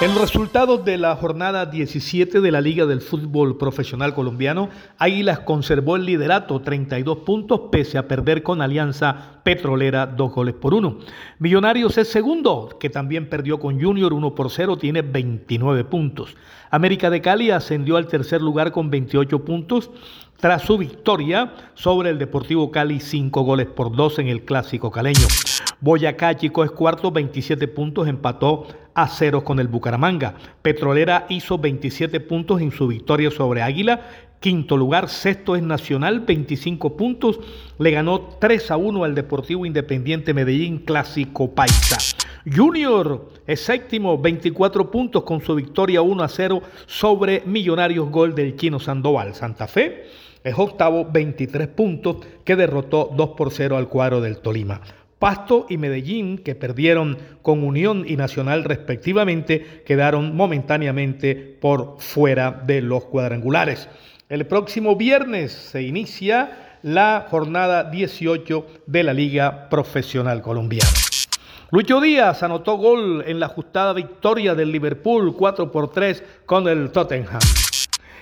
El 0.00 0.14
resultado 0.14 0.78
de 0.78 0.96
la 0.96 1.14
jornada 1.14 1.66
17 1.66 2.40
de 2.40 2.50
la 2.50 2.62
Liga 2.62 2.86
del 2.86 3.02
Fútbol 3.02 3.58
Profesional 3.58 4.14
Colombiano, 4.14 4.70
Águilas 4.96 5.40
conservó 5.40 5.96
el 5.96 6.06
liderato, 6.06 6.62
32 6.62 7.18
puntos, 7.18 7.60
pese 7.70 7.98
a 7.98 8.08
perder 8.08 8.42
con 8.42 8.62
Alianza 8.62 9.42
Petrolera 9.42 10.06
dos 10.06 10.32
goles 10.32 10.54
por 10.54 10.72
uno. 10.72 11.00
Millonarios 11.38 11.98
es 11.98 12.08
segundo, 12.08 12.78
que 12.80 12.88
también 12.88 13.28
perdió 13.28 13.60
con 13.60 13.78
Junior 13.78 14.14
1 14.14 14.34
por 14.34 14.50
0, 14.50 14.78
tiene 14.78 15.02
29 15.02 15.84
puntos. 15.84 16.34
América 16.70 17.10
de 17.10 17.20
Cali 17.20 17.50
ascendió 17.50 17.98
al 17.98 18.06
tercer 18.06 18.40
lugar 18.40 18.72
con 18.72 18.88
28 18.88 19.44
puntos 19.44 19.90
tras 20.38 20.62
su 20.62 20.78
victoria 20.78 21.52
sobre 21.74 22.08
el 22.08 22.18
Deportivo 22.18 22.70
Cali 22.70 23.00
5 23.00 23.42
goles 23.42 23.66
por 23.66 23.94
2 23.94 24.20
en 24.20 24.28
el 24.28 24.46
Clásico 24.46 24.90
Caleño. 24.90 25.26
Boyacá 25.80 26.36
Chico 26.36 26.62
es 26.62 26.70
cuarto, 26.70 27.10
27 27.10 27.66
puntos, 27.68 28.06
empató 28.06 28.66
a 28.92 29.08
ceros 29.08 29.44
con 29.44 29.60
el 29.60 29.68
Bucaramanga. 29.68 30.34
Petrolera 30.60 31.24
hizo 31.30 31.56
27 31.56 32.20
puntos 32.20 32.60
en 32.60 32.70
su 32.70 32.86
victoria 32.86 33.30
sobre 33.30 33.62
Águila. 33.62 34.02
Quinto 34.40 34.76
lugar, 34.76 35.08
sexto 35.08 35.56
es 35.56 35.62
Nacional, 35.62 36.20
25 36.20 36.96
puntos. 36.96 37.40
Le 37.78 37.90
ganó 37.92 38.20
3 38.38 38.70
a 38.70 38.76
1 38.76 39.04
al 39.04 39.14
Deportivo 39.14 39.64
Independiente 39.64 40.34
Medellín 40.34 40.80
Clásico 40.80 41.54
Paisa. 41.54 41.96
Junior 42.44 43.30
es 43.46 43.60
séptimo, 43.60 44.18
24 44.18 44.90
puntos 44.90 45.22
con 45.24 45.40
su 45.40 45.54
victoria 45.54 46.02
1 46.02 46.22
a 46.22 46.28
0 46.28 46.62
sobre 46.86 47.42
Millonarios 47.46 48.10
Gol 48.10 48.34
del 48.34 48.56
Chino 48.56 48.80
Sandoval. 48.80 49.34
Santa 49.34 49.66
Fe 49.66 50.04
es 50.44 50.58
octavo, 50.58 51.06
23 51.10 51.68
puntos, 51.68 52.16
que 52.44 52.56
derrotó 52.56 53.10
2 53.14 53.30
por 53.30 53.50
0 53.50 53.76
al 53.76 53.88
cuadro 53.88 54.20
del 54.20 54.38
Tolima. 54.38 54.80
Pasto 55.20 55.66
y 55.68 55.76
Medellín, 55.76 56.38
que 56.38 56.54
perdieron 56.54 57.18
con 57.42 57.62
Unión 57.62 58.04
y 58.08 58.16
Nacional 58.16 58.64
respectivamente, 58.64 59.82
quedaron 59.84 60.34
momentáneamente 60.34 61.36
por 61.36 62.00
fuera 62.00 62.62
de 62.66 62.80
los 62.80 63.04
cuadrangulares. 63.04 63.86
El 64.30 64.46
próximo 64.46 64.96
viernes 64.96 65.52
se 65.52 65.82
inicia 65.82 66.78
la 66.82 67.26
jornada 67.28 67.84
18 67.84 68.66
de 68.86 69.02
la 69.04 69.12
Liga 69.12 69.68
Profesional 69.68 70.40
Colombiana. 70.40 70.88
Lucho 71.70 72.00
Díaz 72.00 72.42
anotó 72.42 72.78
gol 72.78 73.22
en 73.26 73.40
la 73.40 73.46
ajustada 73.46 73.92
victoria 73.92 74.54
del 74.54 74.72
Liverpool 74.72 75.36
4 75.36 75.70
por 75.70 75.90
3 75.90 76.24
con 76.46 76.66
el 76.66 76.90
Tottenham. 76.92 77.40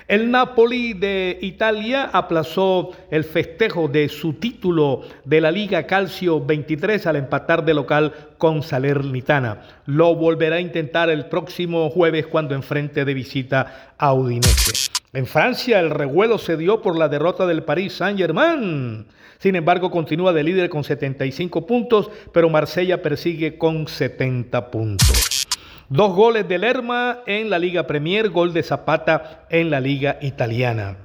El 0.09 0.31
Napoli 0.31 0.95
de 0.95 1.39
Italia 1.42 2.09
aplazó 2.11 2.92
el 3.11 3.25
festejo 3.25 3.89
de 3.89 4.09
su 4.09 4.33
título 4.33 5.03
de 5.27 5.42
la 5.42 5.50
Liga 5.50 5.87
Calcio 5.87 6.42
23 6.42 7.06
al 7.06 7.17
empatar 7.17 7.62
de 7.62 7.75
local 7.75 8.15
con 8.39 8.62
Salernitana. 8.62 9.61
Lo 9.84 10.15
volverá 10.15 10.56
a 10.56 10.61
intentar 10.61 11.11
el 11.11 11.27
próximo 11.27 11.91
jueves 11.91 12.27
cuando 12.27 12.55
enfrente 12.55 13.05
de 13.05 13.12
visita 13.12 13.95
a 13.98 14.15
Udinese. 14.15 14.91
En 15.12 15.27
Francia 15.27 15.78
el 15.78 15.91
revuelo 15.91 16.39
se 16.39 16.56
dio 16.56 16.81
por 16.81 16.98
la 16.98 17.11
derrota 17.11 17.47
del 17.47 17.62
Paris 17.62 17.93
Saint-Germain. 17.93 19.05
Sin 19.39 19.56
embargo, 19.56 19.91
continúa 19.91 20.33
de 20.33 20.43
líder 20.43 20.70
con 20.70 20.84
75 20.84 21.67
puntos, 21.67 22.11
pero 22.33 22.48
Marsella 22.48 23.03
persigue 23.03 23.59
con 23.59 23.87
70 23.87 24.70
puntos. 24.70 25.47
Dos 25.91 26.14
goles 26.14 26.47
de 26.47 26.58
Lerma 26.58 27.20
en 27.25 27.48
la 27.48 27.58
Liga 27.58 27.86
Premier, 27.86 28.28
gol 28.28 28.53
de 28.53 28.62
Zapata 28.62 29.47
en 29.48 29.70
la 29.70 29.81
Liga 29.81 30.19
Italiana. 30.20 30.98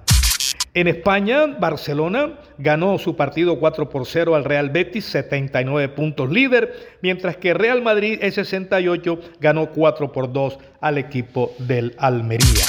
En 0.73 0.89
España, 0.89 1.45
Barcelona 1.57 2.33
ganó 2.57 2.97
su 2.97 3.15
partido 3.15 3.59
4 3.59 3.89
por 3.89 4.05
0 4.05 4.35
al 4.35 4.43
Real 4.43 4.71
Betis, 4.71 5.05
79 5.05 5.87
puntos 5.87 6.29
líder, 6.29 6.97
mientras 7.01 7.37
que 7.37 7.53
Real 7.53 7.81
Madrid, 7.81 8.19
S68, 8.21 9.19
ganó 9.39 9.69
4 9.71 10.11
por 10.11 10.33
2 10.33 10.57
al 10.81 10.97
equipo 10.97 11.53
del 11.59 11.95
Almería. 11.97 12.65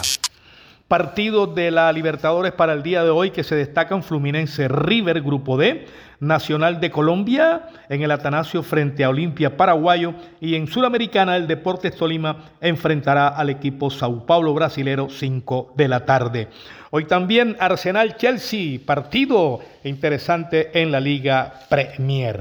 Partidos 0.94 1.52
de 1.56 1.72
la 1.72 1.92
Libertadores 1.92 2.52
para 2.52 2.72
el 2.72 2.84
día 2.84 3.02
de 3.02 3.10
hoy 3.10 3.32
que 3.32 3.42
se 3.42 3.56
destacan 3.56 4.04
Fluminense 4.04 4.68
River, 4.68 5.22
Grupo 5.22 5.56
D, 5.56 5.88
Nacional 6.20 6.78
de 6.78 6.92
Colombia 6.92 7.66
en 7.88 8.02
el 8.02 8.12
Atanasio 8.12 8.62
frente 8.62 9.02
a 9.02 9.08
Olimpia 9.08 9.56
Paraguayo 9.56 10.14
y 10.40 10.54
en 10.54 10.68
Sudamericana 10.68 11.36
el 11.36 11.48
Deportes 11.48 11.96
Tolima 11.96 12.44
enfrentará 12.60 13.26
al 13.26 13.50
equipo 13.50 13.90
Sao 13.90 14.24
Paulo 14.24 14.54
brasilero 14.54 15.08
5 15.10 15.72
de 15.74 15.88
la 15.88 16.04
tarde. 16.04 16.48
Hoy 16.92 17.06
también 17.06 17.56
Arsenal 17.58 18.16
Chelsea, 18.16 18.78
partido 18.86 19.62
interesante 19.82 20.80
en 20.80 20.92
la 20.92 21.00
Liga 21.00 21.54
Premier. 21.68 22.40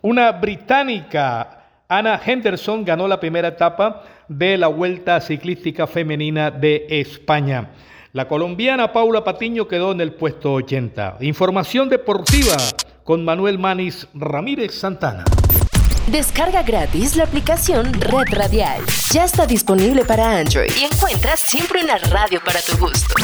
Una 0.00 0.32
británica 0.32 1.63
Ana 1.98 2.20
Henderson 2.24 2.84
ganó 2.84 3.06
la 3.06 3.20
primera 3.20 3.48
etapa 3.48 4.02
de 4.26 4.58
la 4.58 4.66
Vuelta 4.66 5.20
Ciclística 5.20 5.86
Femenina 5.86 6.50
de 6.50 6.86
España. 6.88 7.70
La 8.12 8.26
colombiana 8.26 8.92
Paula 8.92 9.22
Patiño 9.22 9.68
quedó 9.68 9.92
en 9.92 10.00
el 10.00 10.12
puesto 10.12 10.54
80. 10.54 11.18
Información 11.20 11.88
deportiva 11.88 12.56
con 13.04 13.24
Manuel 13.24 13.60
Manis 13.60 14.08
Ramírez 14.12 14.74
Santana. 14.74 15.24
Descarga 16.08 16.64
gratis 16.64 17.14
la 17.14 17.24
aplicación 17.24 17.92
Red 17.92 18.32
Radial. 18.32 18.82
Ya 19.12 19.24
está 19.24 19.46
disponible 19.46 20.04
para 20.04 20.38
Android 20.38 20.70
y 20.76 20.84
encuentras 20.92 21.38
siempre 21.38 21.84
una 21.84 21.96
radio 21.98 22.40
para 22.44 22.60
tu 22.60 22.76
gusto. 22.76 23.14